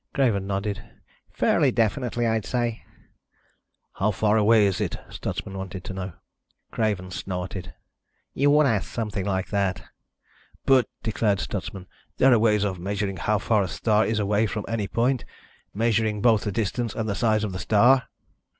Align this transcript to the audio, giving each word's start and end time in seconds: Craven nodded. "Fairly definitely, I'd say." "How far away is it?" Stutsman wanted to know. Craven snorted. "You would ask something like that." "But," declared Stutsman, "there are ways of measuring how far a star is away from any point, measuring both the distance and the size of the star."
Craven 0.15 0.47
nodded. 0.47 0.83
"Fairly 1.31 1.71
definitely, 1.71 2.25
I'd 2.25 2.43
say." 2.43 2.83
"How 3.93 4.09
far 4.09 4.35
away 4.35 4.65
is 4.65 4.81
it?" 4.81 4.97
Stutsman 5.11 5.55
wanted 5.55 5.83
to 5.83 5.93
know. 5.93 6.13
Craven 6.71 7.11
snorted. 7.11 7.75
"You 8.33 8.49
would 8.49 8.65
ask 8.65 8.89
something 8.91 9.25
like 9.27 9.49
that." 9.49 9.83
"But," 10.65 10.87
declared 11.03 11.39
Stutsman, 11.39 11.85
"there 12.17 12.33
are 12.33 12.39
ways 12.39 12.63
of 12.63 12.79
measuring 12.79 13.17
how 13.17 13.37
far 13.37 13.61
a 13.61 13.67
star 13.67 14.03
is 14.03 14.17
away 14.17 14.47
from 14.47 14.65
any 14.67 14.87
point, 14.87 15.23
measuring 15.71 16.19
both 16.19 16.45
the 16.45 16.51
distance 16.51 16.95
and 16.95 17.07
the 17.07 17.13
size 17.13 17.43
of 17.43 17.51
the 17.51 17.59
star." 17.59 18.07